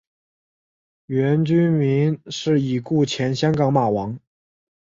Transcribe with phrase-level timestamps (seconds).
[1.05, 4.19] 原居民是已故前香港马王。